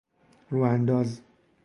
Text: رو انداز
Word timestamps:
رو 0.49 0.61
انداز 0.61 1.21